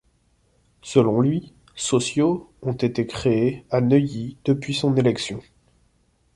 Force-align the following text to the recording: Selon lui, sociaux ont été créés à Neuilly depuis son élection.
Selon 0.81 1.21
lui, 1.21 1.53
sociaux 1.75 2.51
ont 2.63 2.73
été 2.73 3.05
créés 3.05 3.67
à 3.69 3.81
Neuilly 3.81 4.35
depuis 4.45 4.73
son 4.73 4.95
élection. 4.95 5.43